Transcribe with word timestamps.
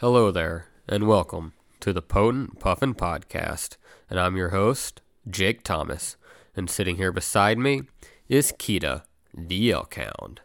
Hello 0.00 0.30
there, 0.30 0.64
and 0.88 1.06
welcome 1.06 1.52
to 1.80 1.92
the 1.92 2.00
Potent 2.00 2.58
Puffin 2.58 2.94
Podcast. 2.94 3.76
And 4.08 4.18
I'm 4.18 4.34
your 4.34 4.48
host, 4.48 5.02
Jake 5.28 5.62
Thomas. 5.62 6.16
And 6.56 6.70
sitting 6.70 6.96
here 6.96 7.12
beside 7.12 7.58
me 7.58 7.82
is 8.26 8.50
Kita, 8.50 9.02
the 9.36 9.70
Elk 9.70 9.96
Hound. 9.96 10.40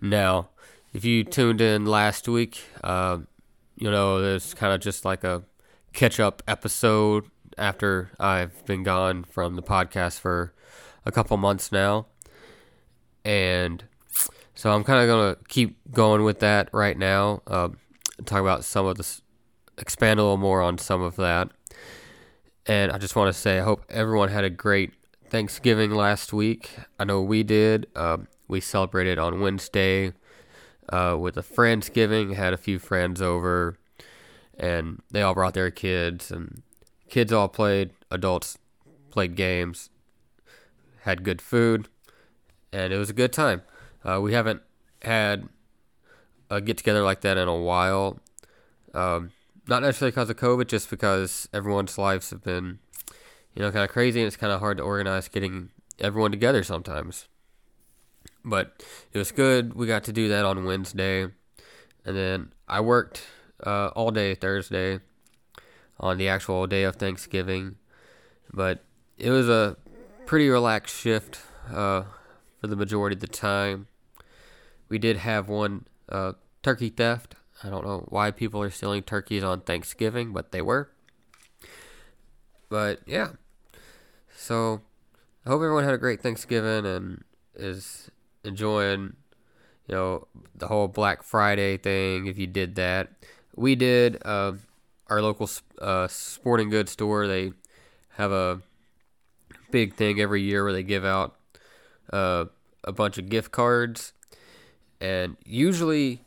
Now, 0.00 0.48
if 0.94 1.04
you 1.04 1.24
tuned 1.24 1.60
in 1.60 1.84
last 1.84 2.26
week, 2.26 2.62
uh, 2.82 3.18
you 3.76 3.90
know, 3.90 4.16
it's 4.16 4.54
kind 4.54 4.72
of 4.72 4.80
just 4.80 5.04
like 5.04 5.24
a 5.24 5.42
catch 5.92 6.18
up 6.18 6.42
episode 6.48 7.26
after 7.58 8.12
I've 8.18 8.64
been 8.64 8.82
gone 8.82 9.24
from 9.24 9.56
the 9.56 9.62
podcast 9.62 10.20
for 10.20 10.54
a 11.04 11.12
couple 11.12 11.36
months 11.36 11.70
now. 11.70 12.06
And 13.26 13.84
so 14.54 14.72
I'm 14.72 14.84
kind 14.84 15.02
of 15.02 15.06
going 15.06 15.34
to 15.34 15.44
keep 15.48 15.76
going 15.92 16.24
with 16.24 16.38
that 16.38 16.70
right 16.72 16.96
now. 16.96 17.42
Uh, 17.46 17.68
talk 18.24 18.40
about 18.40 18.64
some 18.64 18.86
of 18.86 18.96
this, 18.96 19.22
expand 19.78 20.20
a 20.20 20.22
little 20.22 20.36
more 20.36 20.62
on 20.62 20.78
some 20.78 21.02
of 21.02 21.16
that. 21.16 21.50
And 22.66 22.92
I 22.92 22.98
just 22.98 23.16
want 23.16 23.32
to 23.32 23.38
say, 23.38 23.58
I 23.58 23.62
hope 23.62 23.84
everyone 23.88 24.28
had 24.28 24.44
a 24.44 24.50
great 24.50 24.92
Thanksgiving 25.28 25.92
last 25.92 26.32
week. 26.32 26.70
I 26.98 27.04
know 27.04 27.22
we 27.22 27.42
did. 27.42 27.86
Uh, 27.96 28.18
we 28.48 28.60
celebrated 28.60 29.18
on 29.18 29.40
Wednesday 29.40 30.12
uh, 30.88 31.16
with 31.18 31.36
a 31.36 31.42
Friendsgiving, 31.42 32.34
had 32.34 32.52
a 32.52 32.56
few 32.56 32.78
friends 32.78 33.22
over, 33.22 33.78
and 34.58 35.00
they 35.10 35.22
all 35.22 35.34
brought 35.34 35.54
their 35.54 35.70
kids, 35.70 36.30
and 36.30 36.62
kids 37.08 37.32
all 37.32 37.48
played, 37.48 37.90
adults 38.10 38.58
played 39.10 39.36
games, 39.36 39.90
had 41.02 41.24
good 41.24 41.40
food, 41.40 41.88
and 42.72 42.92
it 42.92 42.98
was 42.98 43.10
a 43.10 43.14
good 43.14 43.32
time. 43.32 43.62
Uh, 44.04 44.20
we 44.20 44.32
haven't 44.32 44.62
had 45.02 45.48
a 46.50 46.60
get 46.60 46.76
together 46.76 47.02
like 47.02 47.22
that 47.22 47.38
in 47.38 47.48
a 47.48 47.56
while. 47.56 48.18
Um, 48.92 49.30
not 49.68 49.82
necessarily 49.82 50.10
because 50.10 50.28
of 50.28 50.36
COVID, 50.36 50.66
just 50.66 50.90
because 50.90 51.48
everyone's 51.52 51.96
lives 51.96 52.30
have 52.30 52.42
been, 52.42 52.80
you 53.54 53.62
know, 53.62 53.70
kind 53.70 53.84
of 53.84 53.90
crazy, 53.90 54.20
and 54.20 54.26
it's 54.26 54.36
kind 54.36 54.52
of 54.52 54.60
hard 54.60 54.78
to 54.78 54.82
organize 54.82 55.28
getting 55.28 55.70
everyone 56.00 56.32
together 56.32 56.64
sometimes. 56.64 57.28
But 58.44 58.82
it 59.12 59.18
was 59.18 59.32
good. 59.32 59.74
We 59.74 59.86
got 59.86 60.04
to 60.04 60.12
do 60.12 60.28
that 60.28 60.44
on 60.44 60.64
Wednesday, 60.64 61.22
and 61.22 62.16
then 62.16 62.52
I 62.66 62.80
worked 62.80 63.22
uh, 63.64 63.88
all 63.88 64.10
day 64.10 64.34
Thursday 64.34 64.98
on 66.00 66.18
the 66.18 66.28
actual 66.28 66.66
day 66.66 66.82
of 66.82 66.96
Thanksgiving. 66.96 67.76
But 68.52 68.82
it 69.18 69.30
was 69.30 69.48
a 69.48 69.76
pretty 70.26 70.48
relaxed 70.48 70.96
shift 70.96 71.40
uh, 71.68 72.04
for 72.60 72.66
the 72.66 72.76
majority 72.76 73.14
of 73.14 73.20
the 73.20 73.28
time. 73.28 73.86
We 74.88 74.98
did 74.98 75.18
have 75.18 75.48
one 75.48 75.86
uh, 76.10 76.32
turkey 76.62 76.90
theft. 76.90 77.34
I 77.62 77.70
don't 77.70 77.84
know 77.84 78.06
why 78.08 78.30
people 78.30 78.62
are 78.62 78.70
stealing 78.70 79.02
turkeys 79.02 79.44
on 79.44 79.60
Thanksgiving, 79.60 80.32
but 80.32 80.52
they 80.52 80.62
were. 80.62 80.90
But 82.68 83.00
yeah. 83.06 83.32
So 84.34 84.80
I 85.44 85.50
hope 85.50 85.56
everyone 85.56 85.84
had 85.84 85.94
a 85.94 85.98
great 85.98 86.22
Thanksgiving 86.22 86.86
and 86.86 87.24
is 87.54 88.10
enjoying, 88.44 89.14
you 89.86 89.94
know, 89.94 90.28
the 90.54 90.68
whole 90.68 90.88
Black 90.88 91.22
Friday 91.22 91.76
thing. 91.76 92.26
If 92.26 92.38
you 92.38 92.46
did 92.46 92.76
that, 92.76 93.08
we 93.54 93.74
did. 93.74 94.18
Uh, 94.24 94.52
our 95.10 95.20
local 95.20 95.50
uh, 95.80 96.06
sporting 96.06 96.70
goods 96.70 96.92
store 96.92 97.26
they 97.26 97.52
have 98.10 98.32
a 98.32 98.62
big 99.70 99.94
thing 99.94 100.20
every 100.20 100.42
year 100.42 100.62
where 100.64 100.72
they 100.72 100.82
give 100.82 101.04
out 101.04 101.36
uh, 102.12 102.44
a 102.84 102.92
bunch 102.92 103.18
of 103.18 103.28
gift 103.28 103.50
cards, 103.50 104.12
and 105.00 105.36
usually 105.44 106.24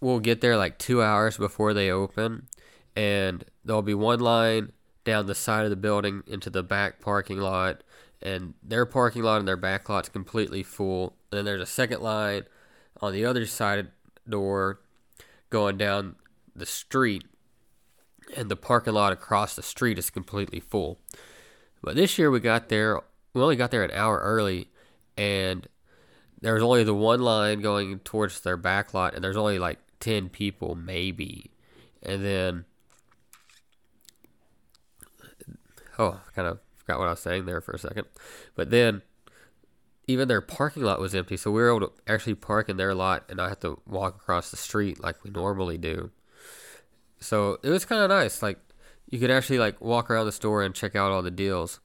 we'll 0.00 0.20
get 0.20 0.40
there 0.40 0.56
like 0.56 0.78
two 0.78 1.02
hours 1.02 1.36
before 1.36 1.74
they 1.74 1.90
open, 1.90 2.46
and 2.94 3.44
there'll 3.64 3.82
be 3.82 3.94
one 3.94 4.20
line 4.20 4.72
down 5.04 5.26
the 5.26 5.34
side 5.34 5.64
of 5.64 5.70
the 5.70 5.76
building 5.76 6.22
into 6.26 6.50
the 6.50 6.62
back 6.62 7.00
parking 7.00 7.38
lot, 7.38 7.82
and 8.22 8.54
their 8.62 8.86
parking 8.86 9.22
lot 9.22 9.38
and 9.38 9.48
their 9.48 9.56
back 9.56 9.88
lot's 9.88 10.08
completely 10.08 10.62
full. 10.62 11.16
And 11.30 11.38
then 11.38 11.44
there's 11.44 11.62
a 11.62 11.66
second 11.66 12.00
line 12.00 12.44
on 13.00 13.12
the 13.12 13.24
other 13.24 13.46
side 13.46 13.88
door 14.28 14.80
going 15.50 15.78
down 15.78 16.16
the 16.54 16.66
street, 16.66 17.24
and 18.36 18.48
the 18.50 18.56
parking 18.56 18.94
lot 18.94 19.12
across 19.12 19.56
the 19.56 19.62
street 19.62 19.98
is 19.98 20.10
completely 20.10 20.60
full. 20.60 20.98
But 21.82 21.96
this 21.96 22.18
year 22.18 22.30
we 22.30 22.40
got 22.40 22.68
there, 22.68 23.00
we 23.32 23.42
only 23.42 23.56
got 23.56 23.70
there 23.70 23.84
an 23.84 23.92
hour 23.92 24.18
early, 24.18 24.68
and 25.16 25.66
there 26.40 26.54
was 26.54 26.62
only 26.62 26.84
the 26.84 26.94
one 26.94 27.20
line 27.20 27.60
going 27.60 27.98
towards 28.00 28.40
their 28.40 28.56
back 28.56 28.94
lot, 28.94 29.14
and 29.14 29.22
there's 29.22 29.36
only 29.36 29.58
like 29.58 29.78
10 30.00 30.28
people, 30.28 30.74
maybe. 30.74 31.50
And 32.02 32.24
then, 32.24 32.64
oh, 35.98 36.20
I 36.26 36.30
kind 36.34 36.48
of 36.48 36.60
forgot 36.76 36.98
what 36.98 37.08
I 37.08 37.10
was 37.10 37.20
saying 37.20 37.46
there 37.46 37.60
for 37.60 37.72
a 37.72 37.78
second. 37.78 38.06
But 38.54 38.70
then, 38.70 39.02
even 40.06 40.28
their 40.28 40.40
parking 40.40 40.84
lot 40.84 41.00
was 41.00 41.14
empty, 41.14 41.36
so 41.36 41.50
we 41.50 41.60
were 41.60 41.68
able 41.68 41.88
to 41.88 41.92
actually 42.06 42.34
park 42.34 42.68
in 42.68 42.76
their 42.76 42.94
lot 42.94 43.24
and 43.28 43.36
not 43.36 43.50
have 43.50 43.60
to 43.60 43.80
walk 43.86 44.16
across 44.16 44.50
the 44.50 44.56
street 44.56 45.02
like 45.02 45.22
we 45.22 45.30
normally 45.30 45.76
do. 45.76 46.10
So 47.20 47.58
it 47.62 47.68
was 47.70 47.84
kind 47.84 48.00
of 48.00 48.08
nice. 48.08 48.42
Like 48.42 48.58
you 49.10 49.18
could 49.18 49.30
actually 49.30 49.58
like 49.58 49.80
walk 49.80 50.10
around 50.10 50.26
the 50.26 50.32
store 50.32 50.62
and 50.62 50.74
check 50.74 50.94
out 50.94 51.10
all 51.10 51.22
the 51.22 51.30
deals. 51.30 51.80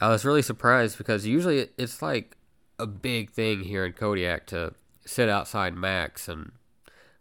I 0.00 0.08
was 0.08 0.24
really 0.24 0.42
surprised 0.42 0.98
because 0.98 1.26
usually 1.26 1.68
it's 1.78 2.02
like 2.02 2.36
a 2.78 2.86
big 2.86 3.30
thing 3.30 3.64
here 3.64 3.84
in 3.84 3.92
Kodiak 3.92 4.46
to 4.46 4.74
sit 5.04 5.28
outside 5.28 5.74
Mack's 5.74 6.28
and 6.28 6.52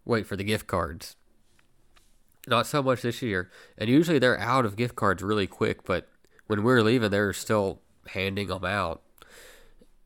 wait 0.06 0.28
for 0.28 0.36
the 0.36 0.44
gift 0.44 0.68
cards. 0.68 1.16
Not 2.48 2.68
so 2.68 2.82
much 2.82 3.02
this 3.02 3.22
year. 3.22 3.50
And 3.78 3.90
usually 3.90 4.20
they're 4.20 4.40
out 4.40 4.66
of 4.66 4.76
gift 4.76 4.96
cards 4.96 5.22
really 5.22 5.48
quick, 5.48 5.84
but 5.84 6.08
when 6.48 6.64
we 6.64 6.72
are 6.74 6.84
leaving, 6.84 7.12
they're 7.12 7.34
still 7.34 7.82
handing 8.08 8.48
them 8.48 8.64
out. 8.64 9.02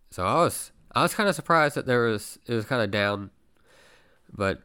So 0.10 0.26
I 0.26 0.36
was 0.36 0.72
I 0.94 1.04
was 1.04 1.14
kind 1.14 1.30
of 1.30 1.36
surprised 1.36 1.76
that 1.76 1.86
there 1.86 2.02
was 2.02 2.40
it 2.46 2.54
was 2.54 2.66
kind 2.66 2.82
of 2.82 2.92
down, 2.92 3.30
but 4.32 4.62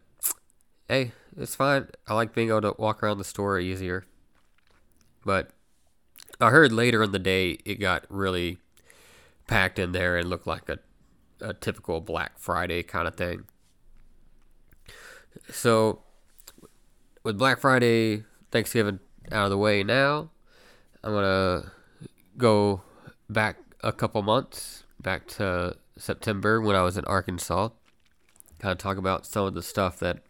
hey, 0.89 1.13
it's 1.37 1.55
fine. 1.55 1.89
I 2.09 2.15
like 2.15 2.35
being 2.35 2.49
able 2.49 2.63
to 2.63 2.75
walk 2.79 3.03
around 3.03 3.19
the 3.19 3.25
store 3.25 3.61
easier. 3.61 4.05
But 5.25 5.51
I 6.41 6.51
heard 6.51 6.73
later 6.73 7.03
in 7.03 7.13
the 7.13 7.19
day 7.19 7.59
it 7.65 7.77
got 7.77 8.05
really 8.09 8.59
packed 9.47 9.79
in 9.79 9.93
there 9.93 10.17
and 10.17 10.29
looked 10.29 10.47
like 10.47 10.69
a, 10.69 10.79
a 11.41 11.55
typical 11.55 12.01
Black 12.01 12.39
Friday 12.39 12.83
kind 12.83 13.07
of 13.07 13.15
thing. 13.15 13.45
So, 15.51 16.03
with 17.23 17.39
Black 17.39 17.61
Friday, 17.61 18.25
Thanksgiving 18.51 19.01
out 19.31 19.45
of 19.45 19.51
the 19.51 19.59
way 19.59 19.83
now, 19.83 20.31
I'm 21.03 21.12
going 21.12 21.25
to 21.25 21.71
go 22.37 22.83
back 23.29 23.59
a 23.83 23.93
couple 23.93 24.23
months, 24.23 24.85
back 25.01 25.27
to 25.29 25.77
September 25.99 26.61
when 26.61 26.77
I 26.77 26.83
was 26.83 26.97
in 26.97 27.05
Arkansas. 27.05 27.71
Kind 28.59 28.73
of 28.73 28.79
talk 28.79 28.97
about 28.97 29.27
some 29.27 29.47
of 29.47 29.55
the 29.55 29.62
stuff 29.62 29.99
that 29.99 30.21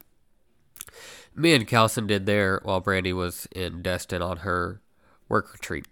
me 1.34 1.54
and 1.54 1.66
Calson 1.66 2.06
did 2.06 2.26
there 2.26 2.60
while 2.64 2.80
Brandy 2.80 3.12
was 3.12 3.46
in 3.52 3.82
Destin 3.82 4.22
on 4.22 4.38
her 4.38 4.80
work 5.28 5.52
retreat. 5.52 5.86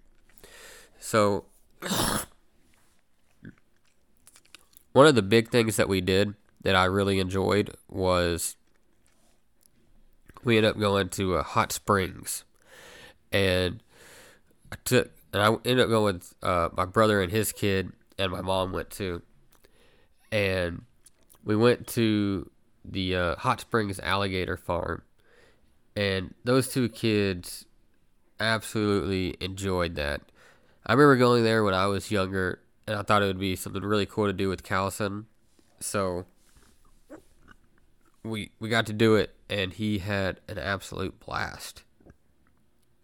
So, 0.99 1.45
one 4.95 5.07
of 5.07 5.17
the 5.17 5.23
big 5.23 5.51
things 5.51 5.77
that 5.77 5.89
we 5.89 6.01
did 6.01 6.35
that 6.63 6.77
I 6.77 6.85
really 6.85 7.19
enjoyed 7.19 7.77
was 7.89 8.57
we 10.45 10.57
ended 10.57 10.71
up 10.71 10.79
going 10.79 11.09
to 11.11 11.37
uh, 11.37 11.43
hot 11.43 11.73
springs, 11.73 12.45
and 13.33 13.83
I 14.73 14.77
took 14.85 15.11
and 15.33 15.43
I 15.43 15.49
ended 15.49 15.81
up 15.81 15.89
going 15.89 16.15
with 16.15 16.35
uh, 16.43 16.69
my 16.77 16.85
brother 16.85 17.21
and 17.21 17.33
his 17.33 17.51
kid, 17.51 17.93
and 18.19 18.31
my 18.31 18.41
mom 18.41 18.73
went 18.73 18.91
too, 18.91 19.21
and 20.31 20.83
we 21.45 21.57
went 21.57 21.89
to 21.89 22.49
the 22.85 23.17
uh, 23.17 23.37
hot 23.37 23.61
springs 23.61 23.99
alligator 23.99 24.57
farm, 24.57 25.03
and 25.97 26.35
those 26.45 26.69
two 26.69 26.89
kids 26.89 27.67
absolutely 28.39 29.37
enjoyed 29.41 29.97
that. 29.97 30.21
I 30.87 30.93
remember 30.93 31.17
going 31.17 31.43
there 31.43 31.65
when 31.65 31.75
I 31.75 31.87
was 31.87 32.13
younger, 32.13 32.61
and 32.87 32.97
I 32.97 33.03
thought 33.03 33.23
it 33.23 33.27
would 33.27 33.39
be 33.39 33.57
something 33.57 33.83
really 33.83 34.07
cool 34.07 34.27
to 34.27 34.33
do 34.33 34.49
with 34.49 34.63
Callison. 34.63 35.25
So 35.81 36.27
we 38.23 38.51
we 38.59 38.69
got 38.69 38.87
to 38.87 38.93
do 38.93 39.15
it, 39.15 39.35
and 39.49 39.73
he 39.73 39.99
had 39.99 40.41
an 40.49 40.59
absolute 40.59 41.21
blast. 41.21 41.83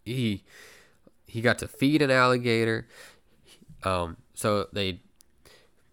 He 0.04 0.44
he 1.26 1.40
got 1.40 1.58
to 1.58 1.68
feed 1.68 2.02
an 2.02 2.10
alligator. 2.10 2.88
Um, 3.84 4.16
so 4.34 4.66
they 4.72 5.00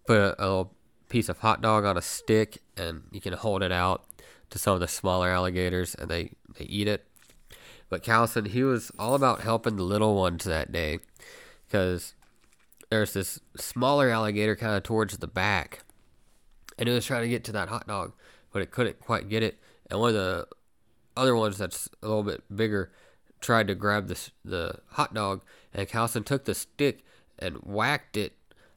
put 0.06 0.18
a, 0.18 0.42
a 0.42 0.44
little 0.44 0.74
piece 1.08 1.28
of 1.28 1.38
hot 1.38 1.62
dog 1.62 1.84
on 1.84 1.96
a 1.96 2.02
stick, 2.02 2.62
and 2.76 3.02
you 3.10 3.20
can 3.20 3.32
hold 3.34 3.62
it 3.62 3.72
out 3.72 4.04
to 4.50 4.58
some 4.58 4.74
of 4.74 4.80
the 4.80 4.88
smaller 4.88 5.28
alligators, 5.28 5.94
and 5.94 6.10
they 6.10 6.32
they 6.58 6.64
eat 6.64 6.88
it. 6.88 7.06
But 7.90 8.02
Callison, 8.02 8.48
he 8.48 8.62
was 8.64 8.90
all 8.98 9.14
about 9.14 9.40
helping 9.40 9.76
the 9.76 9.82
little 9.82 10.14
ones 10.14 10.44
that 10.44 10.72
day 10.72 10.98
because 11.66 12.14
there's 12.90 13.12
this 13.12 13.40
smaller 13.56 14.10
alligator 14.10 14.56
kind 14.56 14.76
of 14.76 14.82
towards 14.82 15.18
the 15.18 15.26
back, 15.26 15.84
and 16.78 16.88
it 16.88 16.92
was 16.92 17.06
trying 17.06 17.22
to 17.22 17.28
get 17.28 17.44
to 17.44 17.52
that 17.52 17.68
hot 17.68 17.86
dog, 17.86 18.12
but 18.52 18.62
it 18.62 18.70
couldn't 18.70 19.00
quite 19.00 19.28
get 19.28 19.42
it. 19.42 19.58
And 19.90 20.00
one 20.00 20.10
of 20.10 20.14
the 20.14 20.48
other 21.16 21.34
ones 21.34 21.58
that's 21.58 21.88
a 22.02 22.08
little 22.08 22.22
bit 22.22 22.42
bigger 22.54 22.92
tried 23.40 23.68
to 23.68 23.74
grab 23.74 24.08
this 24.08 24.30
the 24.44 24.80
hot 24.92 25.14
dog, 25.14 25.42
and 25.72 25.88
Calson 25.88 26.24
took 26.24 26.44
the 26.44 26.54
stick 26.54 27.04
and 27.38 27.56
whacked 27.56 28.16
it 28.16 28.32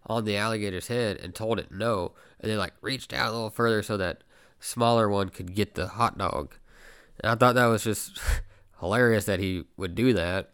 on 0.06 0.25
the 0.25 0.38
alligator's 0.38 0.88
head 0.88 1.18
and 1.18 1.34
told 1.34 1.60
it 1.60 1.72
no, 1.72 2.13
and 2.40 2.52
then 2.52 2.58
like 2.58 2.74
reached 2.81 3.13
out 3.13 3.30
a 3.30 3.31
little 3.31 3.50
further 3.50 3.81
so 3.81 3.98
that 3.98 4.24
smaller 4.60 5.10
one 5.10 5.30
could 5.30 5.56
get 5.56 5.75
the 5.75 5.88
hot 5.88 6.18
dog. 6.18 6.56
And 7.19 7.31
I 7.31 7.36
thought 7.36 7.56
that 7.56 7.66
was 7.68 7.84
just 7.84 8.19
hilarious 8.80 9.25
that 9.25 9.40
he 9.40 9.63
would 9.78 9.96
do 9.96 10.13
that. 10.13 10.52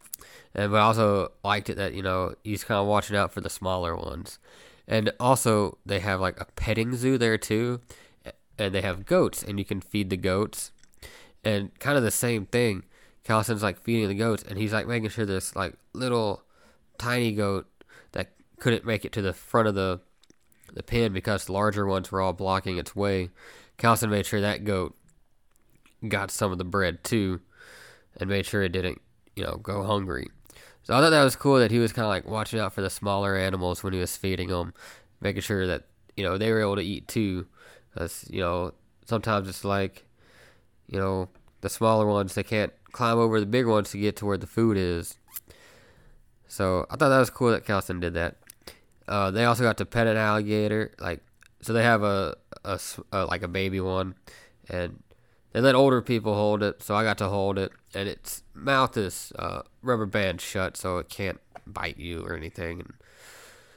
And 0.57 0.71
but 0.71 0.77
I 0.77 0.81
also 0.81 1.31
liked 1.43 1.69
it 1.69 1.77
that, 1.77 1.93
you 1.93 2.01
know, 2.01 2.33
he's 2.43 2.63
kind 2.63 2.79
of 2.79 2.87
watching 2.87 3.15
out 3.15 3.31
for 3.31 3.41
the 3.41 3.49
smaller 3.49 3.95
ones. 3.95 4.39
And 4.87 5.11
also 5.19 5.77
they 5.85 5.99
have 5.99 6.19
like 6.19 6.39
a 6.41 6.45
petting 6.45 6.95
zoo 6.95 7.17
there 7.17 7.37
too. 7.37 7.81
And 8.57 8.73
they 8.73 8.81
have 8.81 9.05
goats 9.05 9.43
and 9.43 9.59
you 9.59 9.65
can 9.65 9.79
feed 9.79 10.09
the 10.09 10.17
goats. 10.17 10.71
And 11.43 11.77
kind 11.79 11.95
of 11.95 12.03
the 12.03 12.11
same 12.11 12.47
thing. 12.47 12.83
Calson's 13.23 13.61
like 13.61 13.79
feeding 13.79 14.07
the 14.07 14.15
goats 14.15 14.43
and 14.43 14.57
he's 14.57 14.73
like 14.73 14.87
making 14.87 15.09
sure 15.09 15.25
this 15.25 15.55
like 15.55 15.75
little 15.93 16.41
tiny 16.97 17.33
goat 17.33 17.67
that 18.13 18.31
couldn't 18.59 18.85
make 18.85 19.05
it 19.05 19.11
to 19.11 19.21
the 19.21 19.33
front 19.33 19.67
of 19.67 19.75
the 19.75 20.01
the 20.73 20.83
pen 20.83 21.13
because 21.13 21.45
the 21.45 21.51
larger 21.53 21.85
ones 21.85 22.11
were 22.11 22.21
all 22.21 22.33
blocking 22.33 22.77
its 22.77 22.95
way. 22.95 23.29
Calson 23.77 24.09
made 24.09 24.25
sure 24.25 24.41
that 24.41 24.63
goat 24.63 24.95
got 26.07 26.31
some 26.31 26.51
of 26.51 26.57
the 26.57 26.65
bread 26.65 27.03
too, 27.03 27.41
and 28.19 28.29
made 28.29 28.45
sure 28.45 28.63
it 28.63 28.71
didn't, 28.71 29.01
you 29.35 29.43
know, 29.43 29.57
go 29.57 29.83
hungry. 29.83 30.29
So 30.87 30.95
I 30.95 31.01
thought 31.01 31.09
that 31.09 31.23
was 31.25 31.35
cool 31.35 31.59
that 31.59 31.69
he 31.69 31.79
was 31.79 31.91
kind 31.91 32.05
of 32.05 32.09
like 32.09 32.25
watching 32.25 32.61
out 32.61 32.71
for 32.71 32.79
the 32.79 32.89
smaller 32.89 33.35
animals 33.35 33.83
when 33.83 33.91
he 33.91 33.99
was 33.99 34.15
feeding 34.15 34.47
them, 34.47 34.73
making 35.19 35.41
sure 35.41 35.67
that 35.67 35.83
you 36.15 36.23
know 36.23 36.37
they 36.37 36.49
were 36.49 36.61
able 36.61 36.77
to 36.77 36.81
eat 36.81 37.09
too. 37.09 37.45
Because 37.93 38.25
you 38.29 38.39
know 38.39 38.71
sometimes 39.05 39.49
it's 39.49 39.65
like, 39.65 40.05
you 40.87 40.97
know, 40.97 41.27
the 41.59 41.67
smaller 41.67 42.05
ones 42.05 42.35
they 42.35 42.43
can't 42.43 42.71
climb 42.93 43.17
over 43.17 43.41
the 43.41 43.45
big 43.45 43.65
ones 43.65 43.91
to 43.91 43.97
get 43.97 44.15
to 44.15 44.25
where 44.25 44.37
the 44.37 44.47
food 44.47 44.77
is. 44.77 45.17
So 46.47 46.85
I 46.89 46.95
thought 46.95 47.09
that 47.09 47.19
was 47.19 47.31
cool 47.31 47.51
that 47.51 47.65
Calson 47.65 47.99
did 47.99 48.13
that. 48.13 48.37
Uh, 49.09 49.29
they 49.29 49.43
also 49.43 49.63
got 49.63 49.75
to 49.79 49.85
pet 49.85 50.07
an 50.07 50.15
alligator, 50.15 50.93
like 50.99 51.19
so 51.59 51.73
they 51.73 51.83
have 51.83 52.03
a, 52.03 52.37
a, 52.63 52.79
a 53.11 53.25
like 53.25 53.43
a 53.43 53.49
baby 53.49 53.81
one, 53.81 54.15
and 54.69 55.03
they 55.53 55.61
let 55.61 55.75
older 55.75 56.01
people 56.01 56.33
hold 56.33 56.61
it, 56.61 56.83
so 56.83 56.95
I 56.95 57.03
got 57.03 57.17
to 57.19 57.29
hold 57.29 57.57
it, 57.57 57.71
and 57.93 58.07
its 58.07 58.43
mouth 58.53 58.97
is 58.97 59.31
uh, 59.39 59.61
rubber 59.81 60.05
band 60.05 60.41
shut, 60.41 60.77
so 60.77 60.97
it 60.97 61.09
can't 61.09 61.39
bite 61.65 61.97
you 61.97 62.21
or 62.25 62.35
anything. 62.35 62.81
And 62.81 62.93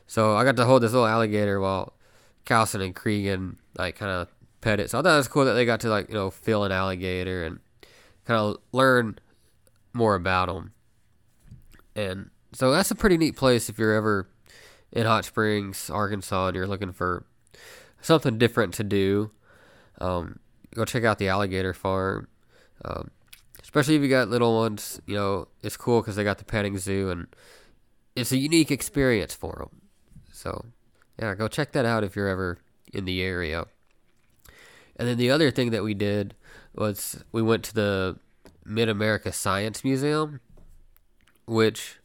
so 0.07 0.37
I 0.37 0.45
got 0.45 0.57
to 0.57 0.65
hold 0.65 0.83
this 0.83 0.93
little 0.93 1.07
alligator 1.07 1.61
while 1.61 1.95
Calson 2.45 2.81
and 2.81 2.95
Cregan 2.95 3.59
like 3.77 3.97
kind 3.97 4.11
of 4.11 4.29
pet 4.61 4.81
it. 4.81 4.91
So 4.91 4.99
I 4.99 5.03
thought 5.03 5.15
it 5.15 5.19
was 5.19 5.29
cool 5.29 5.45
that 5.45 5.55
they 5.55 5.65
got 5.65 5.81
to 5.81 5.89
like 5.89 6.09
you 6.09 6.15
know 6.15 6.31
feel 6.31 6.65
an 6.65 6.73
alligator 6.73 7.45
and 7.45 7.61
kind 8.25 8.41
of 8.41 8.57
learn 8.73 9.19
more 9.93 10.15
about 10.15 10.49
them. 10.49 10.73
And 11.95 12.31
so 12.53 12.71
that's 12.73 12.91
a 12.91 12.95
pretty 12.95 13.17
neat 13.17 13.37
place 13.37 13.69
if 13.69 13.79
you're 13.79 13.95
ever 13.95 14.29
in 14.93 15.07
Hot 15.07 15.25
Springs, 15.25 15.91
Arkansas, 15.91 16.49
and 16.49 16.57
you're 16.57 16.67
looking 16.67 16.93
for 16.93 17.25
something 18.01 18.39
different 18.39 18.75
to 18.75 18.85
do. 18.85 19.31
Um, 20.01 20.41
go 20.75 20.85
check 20.85 21.05
out 21.05 21.19
the 21.19 21.29
alligator 21.29 21.73
farm. 21.73 22.29
Um, 22.85 23.11
especially 23.63 23.97
if 23.97 24.03
you 24.03 24.09
got 24.09 24.29
little 24.29 24.57
ones, 24.57 25.01
you 25.07 25.15
know, 25.15 25.49
it's 25.63 25.77
cool 25.77 26.01
because 26.01 26.17
they 26.17 26.25
got 26.25 26.39
the 26.39 26.45
petting 26.45 26.79
zoo 26.79 27.11
and 27.11 27.27
it's 28.17 28.33
a 28.33 28.37
unique 28.37 28.71
experience 28.71 29.35
for 29.35 29.55
them. 29.59 29.83
So, 30.33 30.67
yeah, 31.19 31.35
go 31.35 31.49
check 31.49 31.73
that 31.73 31.85
out 31.85 32.05
if 32.05 32.17
you're 32.17 32.29
ever 32.29 32.59
in 32.93 33.05
the 33.05 33.23
area. 33.23 33.67
And 34.97 35.09
then 35.09 35.19
the 35.19 35.31
other 35.31 35.51
thing 35.51 35.71
that 35.71 35.83
we 35.83 35.95
did 35.95 36.35
was 36.75 37.23
we 37.33 37.43
went 37.43 37.65
to 37.65 37.75
the 37.75 38.19
Mid 38.65 38.89
America 38.89 39.33
Science 39.33 39.85
Museum, 39.85 40.41
which 41.47 41.99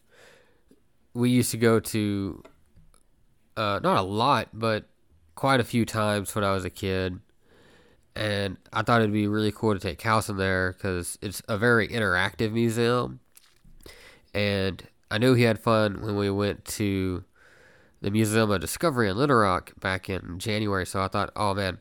we 1.13 1.29
used 1.29 1.51
to 1.51 1.57
go 1.57 1.79
to 1.79 2.43
uh, 3.57 3.79
not 3.81 3.97
a 3.97 4.01
lot, 4.01 4.49
but 4.53 4.85
quite 5.35 5.59
a 5.59 5.63
few 5.63 5.85
times 5.85 6.33
when 6.35 6.43
I 6.43 6.53
was 6.53 6.65
a 6.65 6.69
kid 6.69 7.19
and 8.15 8.57
I 8.71 8.81
thought 8.81 9.01
it'd 9.01 9.11
be 9.11 9.27
really 9.27 9.51
cool 9.51 9.73
to 9.73 9.79
take 9.79 9.99
Calson 9.99 10.37
there 10.37 10.73
because 10.73 11.17
it's 11.21 11.41
a 11.47 11.57
very 11.57 11.87
interactive 11.87 12.51
museum. 12.51 13.19
And 14.33 14.83
I 15.11 15.17
knew 15.17 15.33
he 15.33 15.43
had 15.43 15.59
fun 15.59 16.01
when 16.01 16.15
we 16.15 16.29
went 16.29 16.65
to 16.65 17.23
the 18.01 18.11
Museum 18.11 18.51
of 18.51 18.61
Discovery 18.61 19.09
in 19.09 19.17
Little 19.17 19.37
Rock 19.37 19.73
back 19.79 20.09
in 20.09 20.39
January. 20.39 20.85
So 20.85 21.01
I 21.01 21.07
thought, 21.07 21.31
oh 21.35 21.53
man, 21.53 21.79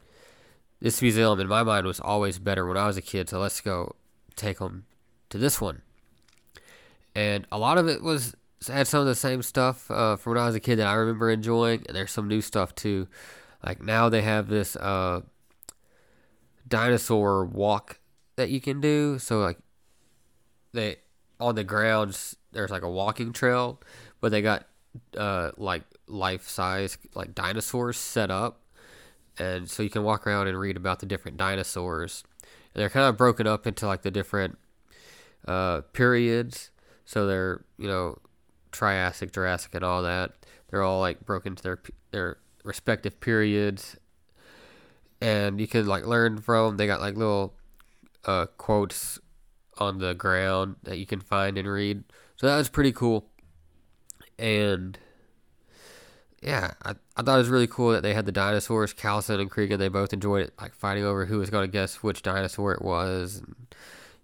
this 0.80 1.00
museum 1.00 1.38
in 1.38 1.46
my 1.46 1.62
mind 1.62 1.86
was 1.86 2.00
always 2.00 2.38
better 2.38 2.66
when 2.66 2.76
I 2.76 2.86
was 2.86 2.96
a 2.96 3.02
kid. 3.02 3.28
So 3.28 3.38
let's 3.38 3.60
go 3.60 3.94
take 4.34 4.58
him 4.58 4.86
to 5.30 5.38
this 5.38 5.60
one. 5.60 5.82
And 7.14 7.46
a 7.52 7.58
lot 7.58 7.78
of 7.78 7.88
it 7.88 8.02
was 8.02 8.34
had 8.66 8.86
some 8.86 9.00
of 9.00 9.06
the 9.06 9.14
same 9.14 9.42
stuff 9.42 9.90
uh, 9.90 10.16
from 10.16 10.34
when 10.34 10.42
I 10.42 10.46
was 10.46 10.54
a 10.54 10.60
kid 10.60 10.76
that 10.76 10.86
I 10.86 10.94
remember 10.94 11.30
enjoying, 11.30 11.84
and 11.86 11.96
there's 11.96 12.10
some 12.10 12.28
new 12.28 12.40
stuff 12.40 12.74
too. 12.74 13.08
Like 13.64 13.82
now 13.82 14.08
they 14.08 14.22
have 14.22 14.48
this 14.48 14.76
uh, 14.76 15.20
dinosaur 16.66 17.44
walk 17.44 17.98
that 18.36 18.50
you 18.50 18.60
can 18.60 18.80
do. 18.80 19.18
So 19.18 19.40
like 19.40 19.58
they 20.72 20.96
on 21.40 21.54
the 21.54 21.64
grounds 21.64 22.36
there's 22.52 22.70
like 22.70 22.82
a 22.82 22.90
walking 22.90 23.32
trail, 23.32 23.80
but 24.20 24.30
they 24.30 24.42
got 24.42 24.66
uh 25.16 25.50
like 25.56 25.82
life 26.06 26.48
size 26.48 26.98
like 27.14 27.34
dinosaurs 27.34 27.96
set 27.96 28.30
up. 28.30 28.60
And 29.38 29.68
so 29.68 29.82
you 29.82 29.90
can 29.90 30.04
walk 30.04 30.26
around 30.26 30.46
and 30.46 30.58
read 30.58 30.76
about 30.76 31.00
the 31.00 31.06
different 31.06 31.36
dinosaurs. 31.36 32.22
And 32.72 32.80
they're 32.80 32.90
kind 32.90 33.06
of 33.06 33.16
broken 33.16 33.46
up 33.46 33.66
into 33.66 33.86
like 33.86 34.02
the 34.02 34.10
different 34.10 34.58
uh 35.46 35.82
periods. 35.92 36.70
So 37.04 37.26
they're, 37.26 37.64
you 37.76 37.86
know, 37.88 38.18
Triassic, 38.72 39.32
Jurassic 39.32 39.74
and 39.74 39.84
all 39.84 40.02
that. 40.02 40.32
They're 40.70 40.82
all 40.82 41.00
like 41.00 41.24
broken 41.26 41.52
into 41.52 41.62
their 41.62 41.80
their 42.10 42.38
respective 42.64 43.20
periods 43.20 43.96
and 45.24 45.58
you 45.58 45.66
can 45.66 45.86
like 45.86 46.06
learn 46.06 46.38
from. 46.38 46.76
They 46.76 46.86
got 46.86 47.00
like 47.00 47.16
little 47.16 47.54
uh, 48.26 48.44
quotes 48.58 49.18
on 49.78 49.98
the 49.98 50.12
ground 50.12 50.76
that 50.82 50.98
you 50.98 51.06
can 51.06 51.20
find 51.20 51.56
and 51.56 51.66
read. 51.66 52.04
So 52.36 52.46
that 52.46 52.58
was 52.58 52.68
pretty 52.68 52.92
cool. 52.92 53.26
And 54.38 54.98
yeah, 56.42 56.72
I, 56.84 56.90
I 57.16 57.22
thought 57.22 57.36
it 57.36 57.38
was 57.38 57.48
really 57.48 57.66
cool 57.66 57.92
that 57.92 58.02
they 58.02 58.12
had 58.12 58.26
the 58.26 58.32
dinosaurs, 58.32 58.92
Calson 58.92 59.40
and 59.40 59.50
Cregan. 59.50 59.78
They 59.78 59.88
both 59.88 60.12
enjoyed 60.12 60.48
it, 60.48 60.52
like 60.60 60.74
fighting 60.74 61.04
over 61.04 61.24
who 61.24 61.38
was 61.38 61.48
going 61.48 61.66
to 61.66 61.72
guess 61.72 62.02
which 62.02 62.20
dinosaur 62.20 62.72
it 62.72 62.82
was, 62.82 63.38
and, 63.38 63.54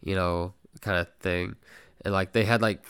you 0.02 0.14
know, 0.14 0.52
kind 0.82 0.98
of 0.98 1.08
thing. 1.20 1.56
And 2.04 2.12
like 2.12 2.32
they 2.32 2.44
had 2.44 2.60
like 2.60 2.84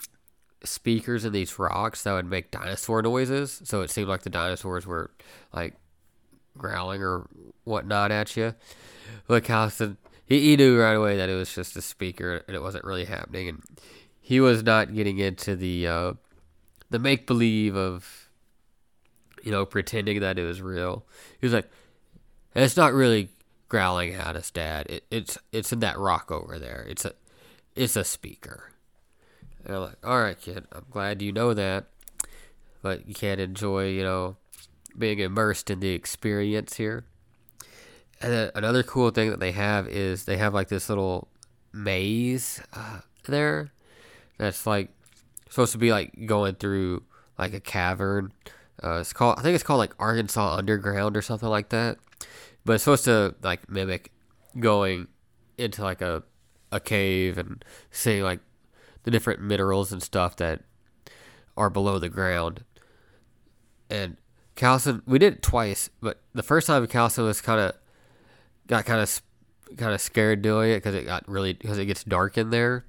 speakers 0.64 1.24
in 1.24 1.32
these 1.32 1.60
rocks 1.60 2.02
that 2.02 2.12
would 2.12 2.26
make 2.26 2.50
dinosaur 2.50 3.02
noises. 3.02 3.62
So 3.64 3.82
it 3.82 3.90
seemed 3.90 4.08
like 4.08 4.22
the 4.22 4.30
dinosaurs 4.30 4.84
were 4.84 5.12
like 5.52 5.74
growling 6.56 7.02
or 7.02 7.26
whatnot 7.64 8.10
at 8.10 8.36
you. 8.36 8.54
But 9.26 9.44
Calson, 9.44 9.96
he, 10.26 10.40
he 10.40 10.56
knew 10.56 10.80
right 10.80 10.94
away 10.94 11.16
that 11.16 11.28
it 11.28 11.34
was 11.34 11.54
just 11.54 11.76
a 11.76 11.82
speaker 11.82 12.42
and 12.46 12.56
it 12.56 12.62
wasn't 12.62 12.84
really 12.84 13.04
happening. 13.04 13.48
And 13.48 13.62
he 14.20 14.40
was 14.40 14.62
not 14.62 14.94
getting 14.94 15.18
into 15.18 15.56
the 15.56 15.86
uh, 15.86 16.12
the 16.90 16.98
make 16.98 17.26
believe 17.26 17.76
of 17.76 18.28
you 19.42 19.50
know 19.50 19.64
pretending 19.64 20.20
that 20.20 20.38
it 20.38 20.44
was 20.44 20.60
real. 20.62 21.04
He 21.40 21.46
was 21.46 21.52
like, 21.52 21.70
"It's 22.54 22.76
not 22.76 22.92
really 22.92 23.30
growling 23.68 24.14
at 24.14 24.36
us, 24.36 24.50
Dad. 24.50 24.86
It, 24.88 25.04
it's 25.10 25.38
it's 25.52 25.72
in 25.72 25.80
that 25.80 25.98
rock 25.98 26.30
over 26.30 26.58
there. 26.58 26.86
It's 26.88 27.04
a 27.04 27.12
it's 27.74 27.96
a 27.96 28.04
speaker." 28.04 28.70
And 29.64 29.76
I'm 29.76 29.82
like, 29.82 30.06
"All 30.06 30.20
right, 30.20 30.40
kid. 30.40 30.64
I'm 30.72 30.86
glad 30.90 31.22
you 31.22 31.32
know 31.32 31.52
that, 31.54 31.86
but 32.82 33.08
you 33.08 33.14
can't 33.14 33.40
enjoy 33.40 33.88
you 33.88 34.02
know 34.02 34.36
being 34.96 35.18
immersed 35.18 35.70
in 35.70 35.80
the 35.80 35.90
experience 35.90 36.76
here." 36.76 37.04
And 38.20 38.32
then 38.32 38.50
another 38.54 38.82
cool 38.82 39.10
thing 39.10 39.30
that 39.30 39.40
they 39.40 39.52
have 39.52 39.88
is 39.88 40.24
they 40.24 40.36
have 40.36 40.52
like 40.52 40.68
this 40.68 40.88
little 40.88 41.28
maze 41.72 42.60
uh, 42.72 43.00
there 43.26 43.72
that's 44.36 44.66
like 44.66 44.90
supposed 45.48 45.72
to 45.72 45.78
be 45.78 45.90
like 45.90 46.26
going 46.26 46.54
through 46.54 47.02
like 47.38 47.54
a 47.54 47.60
cavern. 47.60 48.32
Uh, 48.82 48.98
it's 49.00 49.12
called 49.12 49.38
I 49.38 49.42
think 49.42 49.54
it's 49.54 49.64
called 49.64 49.78
like 49.78 49.94
Arkansas 49.98 50.56
Underground 50.56 51.16
or 51.16 51.22
something 51.22 51.48
like 51.48 51.70
that. 51.70 51.98
But 52.64 52.74
it's 52.74 52.84
supposed 52.84 53.04
to 53.04 53.34
like 53.42 53.68
mimic 53.70 54.12
going 54.58 55.08
into 55.56 55.82
like 55.82 56.02
a 56.02 56.22
a 56.72 56.80
cave 56.80 57.38
and 57.38 57.64
seeing 57.90 58.22
like 58.22 58.40
the 59.02 59.10
different 59.10 59.40
minerals 59.40 59.92
and 59.92 60.02
stuff 60.02 60.36
that 60.36 60.62
are 61.56 61.70
below 61.70 61.98
the 61.98 62.08
ground. 62.08 62.64
And 63.88 64.16
Calson, 64.54 65.02
we 65.06 65.18
did 65.18 65.34
it 65.34 65.42
twice, 65.42 65.90
but 66.00 66.20
the 66.34 66.42
first 66.42 66.66
time 66.66 66.86
Calson 66.86 67.24
was 67.24 67.40
kind 67.40 67.60
of 67.60 67.74
got 68.66 68.84
kind 68.84 69.00
of 69.00 69.22
kind 69.76 69.92
of 69.92 70.00
scared 70.00 70.42
doing 70.42 70.70
it 70.70 70.76
because 70.76 70.94
it 70.94 71.06
got 71.06 71.28
really 71.28 71.52
because 71.52 71.78
it 71.78 71.86
gets 71.86 72.04
dark 72.04 72.36
in 72.36 72.50
there. 72.50 72.84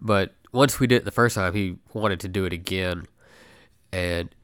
But 0.00 0.34
once 0.52 0.80
we 0.80 0.86
did 0.86 0.96
it 0.96 1.04
the 1.04 1.10
first 1.10 1.34
time, 1.34 1.54
he 1.54 1.76
wanted 1.92 2.20
to 2.20 2.28
do 2.28 2.44
it 2.44 2.52
again, 2.52 3.06
and 3.92 4.34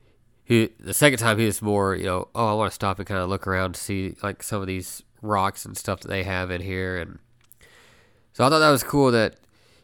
he 0.47 0.71
the 0.78 0.95
second 0.95 1.18
time 1.18 1.38
he 1.38 1.45
was 1.47 1.61
more 1.61 1.95
you 1.97 2.04
know 2.04 2.28
oh 2.35 2.47
I 2.47 2.54
want 2.54 2.71
to 2.71 2.75
stop 2.75 2.99
and 2.99 3.06
kind 3.06 3.21
of 3.21 3.28
look 3.28 3.47
around 3.47 3.75
to 3.75 3.80
see 3.80 4.14
like 4.23 4.42
some 4.42 4.61
of 4.61 4.66
these 4.66 5.02
rocks 5.21 5.64
and 5.64 5.76
stuff 5.76 6.00
that 6.00 6.09
they 6.09 6.23
have 6.23 6.50
in 6.50 6.62
here 6.62 6.97
and 6.97 7.18
So 8.33 8.45
I 8.45 8.49
thought 8.49 8.61
that 8.61 8.71
was 8.71 8.85
cool 8.85 9.11
that 9.11 9.37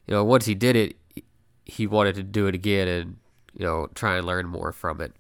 you 0.07 0.15
know 0.15 0.25
once 0.25 0.47
he 0.47 0.55
did 0.55 0.77
it, 0.77 0.97
he 1.65 1.87
wanted 1.87 2.15
to 2.15 2.23
do 2.23 2.47
it 2.47 2.55
again 2.55 2.87
and 2.87 3.17
you 3.55 3.67
know 3.67 3.89
try 3.95 4.17
and 4.17 4.27
learn 4.27 4.47
more 4.47 4.73
from 4.73 5.01
it. 5.01 5.13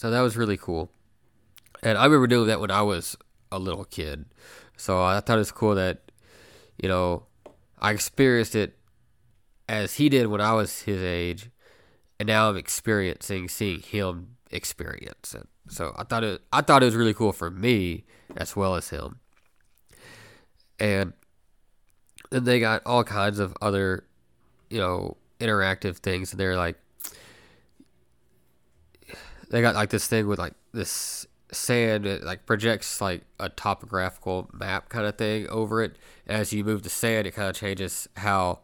So 0.00 0.10
that 0.10 0.22
was 0.22 0.34
really 0.34 0.56
cool. 0.56 0.90
And 1.82 1.98
I 1.98 2.06
remember 2.06 2.26
doing 2.26 2.46
that 2.46 2.58
when 2.58 2.70
I 2.70 2.80
was 2.80 3.18
a 3.52 3.58
little 3.58 3.84
kid. 3.84 4.24
So 4.78 5.02
I 5.02 5.20
thought 5.20 5.34
it 5.34 5.40
was 5.40 5.52
cool 5.52 5.74
that 5.74 6.10
you 6.82 6.88
know 6.88 7.24
I 7.78 7.90
experienced 7.90 8.54
it 8.54 8.78
as 9.68 9.96
he 9.96 10.08
did 10.08 10.28
when 10.28 10.40
I 10.40 10.54
was 10.54 10.80
his 10.80 11.02
age, 11.02 11.50
and 12.18 12.28
now 12.28 12.48
I'm 12.48 12.56
experiencing 12.56 13.50
seeing 13.50 13.82
him 13.82 14.38
experience 14.50 15.34
it. 15.34 15.46
So 15.68 15.94
I 15.98 16.04
thought 16.04 16.24
it 16.24 16.40
I 16.50 16.62
thought 16.62 16.82
it 16.82 16.86
was 16.86 16.96
really 16.96 17.12
cool 17.12 17.32
for 17.32 17.50
me 17.50 18.04
as 18.38 18.56
well 18.56 18.76
as 18.76 18.88
him. 18.88 19.20
And 20.78 21.12
then 22.30 22.44
they 22.44 22.58
got 22.58 22.80
all 22.86 23.04
kinds 23.04 23.38
of 23.38 23.54
other, 23.60 24.04
you 24.70 24.78
know, 24.78 25.18
interactive 25.40 25.96
things. 25.96 26.32
And 26.32 26.40
they're 26.40 26.56
like, 26.56 26.78
they 29.50 29.60
got 29.60 29.74
like 29.74 29.90
this 29.90 30.06
thing 30.06 30.26
with 30.26 30.38
like 30.38 30.54
this 30.72 31.26
sand 31.52 32.06
it 32.06 32.22
like 32.22 32.46
projects 32.46 33.00
like 33.00 33.22
a 33.40 33.48
topographical 33.48 34.48
map 34.52 34.88
kind 34.88 35.06
of 35.06 35.18
thing 35.18 35.48
over 35.48 35.82
it. 35.82 35.96
As 36.26 36.52
you 36.52 36.64
move 36.64 36.82
the 36.82 36.90
sand, 36.90 37.26
it 37.26 37.32
kind 37.32 37.48
of 37.48 37.56
changes 37.56 38.08
how 38.16 38.60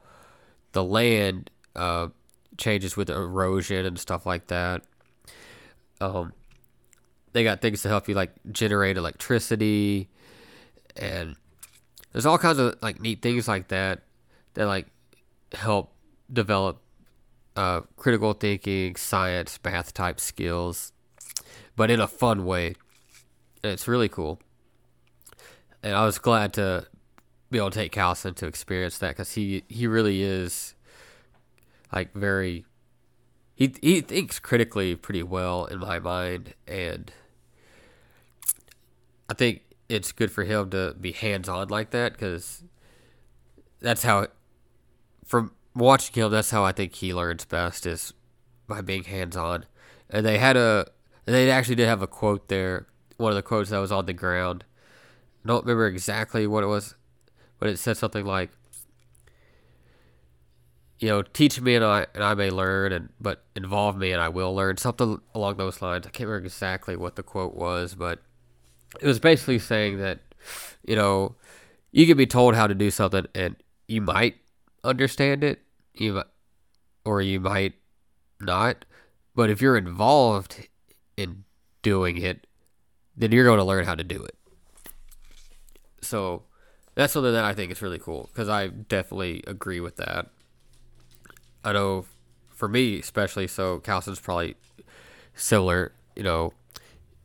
the 0.73 0.85
land 0.85 1.51
uh, 1.75 2.09
changes 2.57 2.97
with 2.97 3.11
erosion 3.11 3.85
and 3.85 3.99
stuff 3.99 4.25
like 4.25 4.47
that. 4.47 4.83
Um, 6.01 6.33
they 7.33 7.43
got 7.43 7.61
things 7.61 7.83
to 7.83 7.89
help 7.89 8.09
you 8.09 8.15
like 8.15 8.31
generate 8.53 8.97
electricity, 8.97 10.09
and 10.97 11.37
there's 12.13 12.27
all 12.27 12.39
kinds 12.39 12.59
of 12.59 12.77
like 12.83 13.01
neat 13.01 13.21
things 13.21 13.49
like 13.49 13.69
that 13.69 14.03
that 14.55 14.67
like 14.67 14.87
help 15.53 15.93
develop 16.33 16.81
uh, 17.57 17.81
critical 17.97 18.33
thinking, 18.33 18.97
science, 18.97 19.59
math 19.65 19.93
type 19.95 20.21
skills 20.21 20.93
but 21.77 21.91
in 21.91 22.01
a 22.01 22.09
fun 22.09 22.45
way. 22.45 22.75
And 23.63 23.73
it's 23.73 23.87
really 23.87 24.09
cool. 24.09 24.41
And 25.83 25.95
I 25.95 26.05
was 26.05 26.19
glad 26.19 26.55
to 26.55 26.87
be 27.51 27.59
able 27.59 27.71
to 27.71 27.79
take 27.79 27.93
Callison 27.93 28.35
to 28.37 28.47
experience 28.47 28.99
that 28.99 29.11
because 29.11 29.35
he, 29.35 29.63
he 29.69 29.87
really 29.87 30.23
is 30.23 30.75
like 31.93 32.13
very 32.15 32.65
he 33.55 33.73
he 33.81 34.01
thinks 34.01 34.41
critically 34.41 34.97
pretty 34.97 35.23
well 35.23 35.67
in 35.67 35.79
my 35.79 36.01
mind 36.01 36.55
and 36.67 37.13
I 39.31 39.35
think 39.35 39.63
it's 39.89 40.11
good 40.11 40.33
for 40.33 40.43
him 40.43 40.71
to 40.71 40.95
be 41.01 41.13
hands 41.13 41.49
on 41.49 41.69
like 41.69 41.91
that 41.91 42.13
because 42.13 42.65
that's 43.81 44.03
how 44.03 44.27
from 45.25 45.53
watching 45.77 46.15
him 46.15 46.31
that's 46.31 46.51
how 46.51 46.65
I 46.65 46.73
think 46.73 46.95
he 46.95 47.15
learns 47.15 47.45
best 47.45 47.87
is 47.87 48.13
by 48.67 48.81
being 48.81 49.05
hands 49.05 49.37
on 49.37 49.67
and 50.11 50.25
they 50.25 50.39
had 50.39 50.57
a 50.57 50.87
they 51.27 51.51
actually 51.51 51.75
did 51.75 51.89
have 51.89 52.03
a 52.03 52.07
quote 52.07 52.49
there, 52.49 52.87
one 53.17 53.31
of 53.31 53.37
the 53.37 53.43
quotes 53.43 53.71
that 53.71 53.79
was 53.79 53.93
on 53.93 54.07
the 54.07 54.13
ground. 54.13 54.65
I 55.45 55.49
don't 55.49 55.65
remember 55.65 55.87
exactly 55.87 56.47
what 56.47 56.65
it 56.65 56.69
was, 56.69 56.95
but 57.59 57.69
it 57.69 57.79
said 57.79 57.97
something 57.97 58.25
like, 58.25 58.51
you 60.99 61.09
know, 61.09 61.23
teach 61.23 61.61
me 61.61 61.75
and 61.75 61.85
I 61.85 62.07
and 62.15 62.23
I 62.23 62.35
may 62.35 62.51
learn, 62.51 62.93
and 62.93 63.09
but 63.21 63.45
involve 63.55 63.97
me 63.97 64.13
and 64.13 64.21
I 64.21 64.29
will 64.29 64.55
learn. 64.55 64.77
Something 64.77 65.21
along 65.35 65.57
those 65.57 65.83
lines. 65.83 66.07
I 66.07 66.11
can't 66.11 66.29
remember 66.29 66.47
exactly 66.47 66.97
what 66.97 67.17
the 67.17 67.23
quote 67.23 67.55
was, 67.55 67.95
but 67.95 68.21
it 69.01 69.07
was 69.07 69.19
basically 69.19 69.59
saying 69.59 69.99
that, 69.99 70.21
you 70.85 70.95
know, 70.95 71.35
you 71.91 72.07
can 72.07 72.17
be 72.17 72.27
told 72.27 72.55
how 72.55 72.67
to 72.67 72.75
do 72.75 72.91
something 72.91 73.27
and 73.35 73.57
you 73.89 74.01
might 74.01 74.37
understand 74.85 75.43
it, 75.43 75.61
you 76.01 76.23
or 77.05 77.23
you 77.23 77.41
might 77.41 77.75
not. 78.41 78.85
But 79.35 79.51
if 79.51 79.61
you're 79.61 79.77
involved 79.77 80.69
in 81.17 81.45
doing 81.83 82.19
it, 82.19 82.47
then 83.17 83.33
you're 83.33 83.45
going 83.45 83.59
to 83.59 83.65
learn 83.65 83.85
how 83.85 83.95
to 83.95 84.05
do 84.05 84.25
it. 84.25 84.37
So 86.01 86.43
that's 86.95 87.13
something 87.13 87.33
that 87.33 87.45
I 87.45 87.55
think 87.55 87.71
is 87.71 87.83
really 87.83 87.99
cool 87.99 88.29
because 88.33 88.49
I 88.49 88.69
definitely 88.69 89.43
agree 89.47 89.81
with 89.81 89.97
that. 89.97 90.27
I 91.65 91.73
know 91.73 92.07
for 92.49 92.69
me, 92.69 92.99
especially, 92.99 93.47
so 93.47 93.81
Calson's 93.81 94.21
probably 94.21 94.57
similar, 95.35 95.93
you 96.15 96.23
know, 96.23 96.53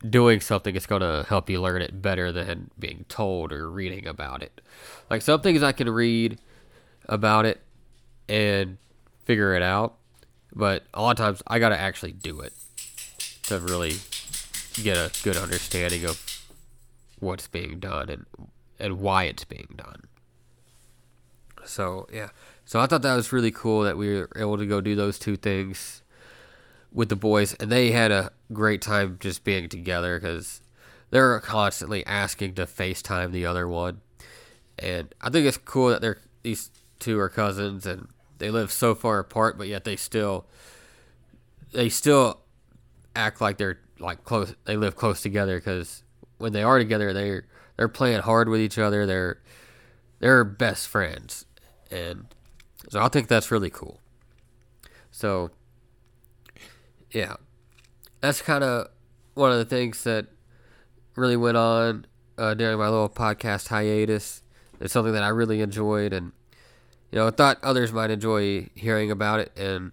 doing 0.08 0.40
something 0.40 0.74
is 0.74 0.86
going 0.86 1.00
to 1.00 1.24
help 1.28 1.48
you 1.48 1.60
learn 1.60 1.80
it 1.80 2.02
better 2.02 2.32
than 2.32 2.70
being 2.78 3.04
told 3.08 3.52
or 3.52 3.70
reading 3.70 4.06
about 4.06 4.42
it. 4.42 4.60
Like 5.08 5.22
some 5.22 5.40
things 5.40 5.62
I 5.62 5.72
can 5.72 5.88
read 5.88 6.38
about 7.08 7.46
it 7.46 7.60
and 8.28 8.78
figure 9.24 9.54
it 9.54 9.62
out, 9.62 9.96
but 10.54 10.84
a 10.94 11.02
lot 11.02 11.12
of 11.12 11.16
times 11.16 11.42
I 11.46 11.58
got 11.58 11.70
to 11.70 11.80
actually 11.80 12.12
do 12.12 12.40
it 12.40 12.52
to 13.44 13.58
really 13.58 13.96
get 14.82 14.96
a 14.96 15.10
good 15.22 15.36
understanding 15.36 16.04
of 16.04 16.20
what's 17.18 17.46
being 17.46 17.78
done 17.78 18.08
and 18.08 18.26
and 18.78 19.00
why 19.00 19.24
it's 19.24 19.44
being 19.44 19.68
done. 19.76 20.08
So 21.64 22.08
yeah, 22.12 22.30
so 22.64 22.80
I 22.80 22.86
thought 22.86 23.02
that 23.02 23.14
was 23.14 23.32
really 23.32 23.52
cool 23.52 23.82
that 23.82 23.96
we 23.96 24.14
were 24.14 24.30
able 24.36 24.58
to 24.58 24.66
go 24.66 24.80
do 24.80 24.96
those 24.96 25.18
two 25.18 25.36
things 25.36 26.02
with 26.92 27.08
the 27.08 27.16
boys, 27.16 27.54
and 27.54 27.70
they 27.70 27.92
had 27.92 28.10
a 28.10 28.32
great 28.52 28.82
time 28.82 29.18
just 29.20 29.44
being 29.44 29.68
together 29.68 30.18
because 30.18 30.60
they're 31.10 31.38
constantly 31.40 32.04
asking 32.06 32.54
to 32.54 32.66
FaceTime 32.66 33.32
the 33.32 33.46
other 33.46 33.68
one, 33.68 34.00
and 34.78 35.14
I 35.20 35.30
think 35.30 35.46
it's 35.46 35.56
cool 35.56 35.90
that 35.90 36.00
they're 36.00 36.18
these 36.42 36.70
two 37.02 37.18
are 37.18 37.28
cousins 37.28 37.84
and 37.84 38.08
they 38.38 38.50
live 38.50 38.72
so 38.72 38.94
far 38.94 39.18
apart, 39.18 39.58
but 39.58 39.68
yet 39.68 39.84
they 39.84 39.96
still 39.96 40.46
they 41.72 41.88
still 41.88 42.40
act 43.14 43.40
like 43.40 43.58
they're 43.58 43.78
like 43.98 44.24
close. 44.24 44.54
They 44.64 44.76
live 44.76 44.96
close 44.96 45.20
together 45.20 45.58
because 45.58 46.02
when 46.38 46.52
they 46.52 46.62
are 46.62 46.78
together, 46.78 47.12
they're 47.12 47.46
they're 47.76 47.88
playing 47.88 48.20
hard 48.22 48.48
with 48.48 48.60
each 48.60 48.78
other. 48.78 49.06
They're 49.06 49.40
they're 50.18 50.44
best 50.44 50.88
friends, 50.88 51.46
and 51.90 52.26
so 52.88 53.00
I 53.00 53.08
think 53.08 53.28
that's 53.28 53.50
really 53.50 53.70
cool. 53.70 54.00
So 55.10 55.50
yeah, 57.10 57.34
that's 58.20 58.42
kind 58.42 58.64
of 58.64 58.88
one 59.34 59.52
of 59.52 59.58
the 59.58 59.64
things 59.64 60.04
that 60.04 60.26
really 61.16 61.36
went 61.36 61.56
on 61.56 62.06
uh, 62.38 62.54
during 62.54 62.78
my 62.78 62.88
little 62.88 63.08
podcast 63.08 63.68
hiatus. 63.68 64.42
It's 64.80 64.92
something 64.92 65.12
that 65.12 65.22
I 65.22 65.28
really 65.28 65.60
enjoyed, 65.60 66.12
and 66.12 66.32
you 67.12 67.18
know, 67.18 67.26
I 67.28 67.30
thought 67.30 67.58
others 67.62 67.92
might 67.92 68.10
enjoy 68.10 68.68
hearing 68.74 69.10
about 69.10 69.40
it. 69.40 69.52
And 69.56 69.92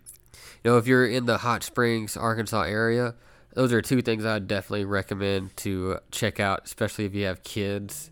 you 0.64 0.72
know, 0.72 0.78
if 0.78 0.88
you're 0.88 1.06
in 1.06 1.26
the 1.26 1.40
Hot 1.40 1.64
Springs, 1.64 2.18
Arkansas 2.18 2.64
area, 2.64 3.14
those 3.54 3.74
are 3.74 3.82
two 3.82 4.02
things 4.02 4.26
I'd 4.26 4.48
definitely 4.48 4.86
recommend 4.86 5.56
to 5.58 6.00
check 6.12 6.40
out, 6.40 6.62
especially 6.66 7.06
if 7.06 7.14
you 7.14 7.26
have 7.26 7.44
kids. 7.44 8.10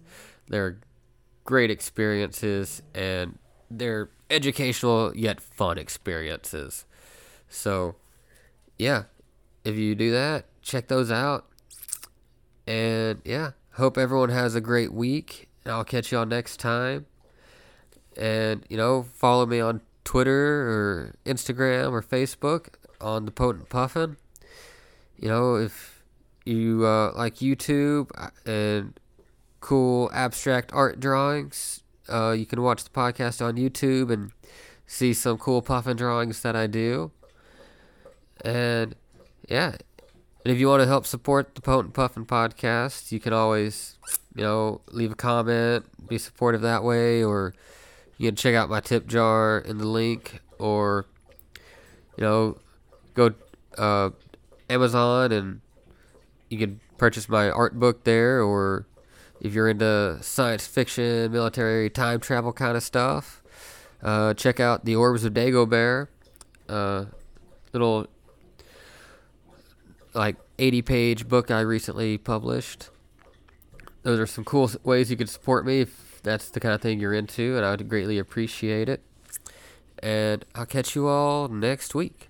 They're 0.47 0.79
great 1.45 1.71
experiences 1.71 2.81
and 2.93 3.39
they're 3.71 4.09
educational 4.29 5.15
yet 5.15 5.39
fun 5.39 5.77
experiences. 5.77 6.85
So, 7.49 7.95
yeah, 8.77 9.03
if 9.63 9.77
you 9.77 9.95
do 9.95 10.11
that, 10.11 10.45
check 10.61 10.89
those 10.89 11.11
out. 11.11 11.45
And 12.65 13.21
yeah, 13.23 13.51
hope 13.73 13.97
everyone 13.97 14.29
has 14.29 14.55
a 14.55 14.61
great 14.61 14.91
week. 14.91 15.47
I'll 15.65 15.85
catch 15.85 16.11
y'all 16.11 16.25
next 16.25 16.59
time. 16.59 17.05
And, 18.17 18.65
you 18.67 18.75
know, 18.77 19.03
follow 19.03 19.45
me 19.45 19.59
on 19.59 19.81
Twitter 20.03 20.67
or 20.67 21.15
Instagram 21.25 21.91
or 21.91 22.01
Facebook 22.01 22.69
on 22.99 23.25
the 23.25 23.31
Potent 23.31 23.69
Puffin. 23.69 24.17
You 25.17 25.29
know, 25.29 25.55
if 25.55 26.03
you 26.45 26.85
uh, 26.85 27.13
like 27.15 27.35
YouTube 27.35 28.09
uh, 28.15 28.29
and 28.49 28.99
cool 29.59 30.09
abstract 30.13 30.73
art 30.73 30.99
drawings, 30.99 31.83
uh, 32.09 32.31
you 32.31 32.45
can 32.45 32.61
watch 32.61 32.83
the 32.83 32.89
podcast 32.89 33.45
on 33.45 33.55
YouTube 33.55 34.11
and 34.11 34.31
see 34.87 35.13
some 35.13 35.37
cool 35.37 35.61
puffin 35.61 35.97
drawings 35.97 36.41
that 36.41 36.55
I 36.55 36.67
do. 36.67 37.11
And 38.41 38.95
yeah, 39.47 39.75
and 40.47 40.53
if 40.53 40.59
you 40.59 40.67
want 40.69 40.81
to 40.81 40.87
help 40.87 41.05
support 41.05 41.55
the 41.55 41.61
Potent 41.61 41.93
Puffin 41.93 42.25
podcast, 42.25 43.11
you 43.11 43.19
can 43.19 43.33
always, 43.33 43.97
you 44.33 44.43
know, 44.43 44.81
leave 44.91 45.11
a 45.11 45.15
comment, 45.15 45.85
be 46.07 46.17
supportive 46.17 46.61
that 46.61 46.83
way, 46.83 47.23
or 47.23 47.53
you 48.17 48.27
can 48.27 48.35
check 48.35 48.55
out 48.55 48.69
my 48.69 48.79
tip 48.79 49.07
jar 49.07 49.59
in 49.59 49.77
the 49.77 49.87
link, 49.87 50.41
or 50.59 51.05
you 52.17 52.23
know, 52.23 52.57
go 53.13 53.33
uh, 53.77 54.09
Amazon 54.69 55.31
and 55.31 55.61
you 56.49 56.57
can 56.57 56.79
purchase 56.97 57.29
my 57.29 57.49
art 57.49 57.79
book 57.79 58.03
there, 58.03 58.41
or 58.41 58.87
if 59.39 59.53
you're 59.53 59.69
into 59.69 60.17
science 60.21 60.65
fiction, 60.65 61.31
military, 61.31 61.89
time 61.89 62.19
travel 62.19 62.53
kind 62.53 62.75
of 62.75 62.83
stuff, 62.83 63.43
uh, 64.01 64.33
check 64.33 64.59
out 64.59 64.85
the 64.85 64.95
Orbs 64.95 65.23
of 65.23 65.33
Dagobah. 65.33 66.07
Uh, 66.67 67.05
little 67.73 68.07
like 70.13 70.35
80 70.57 70.81
page 70.81 71.27
book 71.27 71.51
I 71.51 71.61
recently 71.61 72.17
published. 72.17 72.89
Those 74.03 74.19
are 74.19 74.25
some 74.25 74.43
cool 74.43 74.71
ways 74.83 75.11
you 75.11 75.17
can 75.17 75.27
support 75.27 75.65
me 75.65 75.81
if 75.81 76.06
that's 76.27 76.49
the 76.49 76.59
kind 76.59 76.75
of 76.75 76.81
thing 76.81 76.99
you're 76.99 77.13
into, 77.13 77.55
and 77.57 77.65
I 77.65 77.71
would 77.71 77.87
greatly 77.89 78.17
appreciate 78.17 78.89
it. 78.89 79.01
And 79.99 80.45
I'll 80.53 80.65
catch 80.65 80.95
you 80.95 81.07
all 81.07 81.47
next 81.47 81.95
week. 81.95 82.26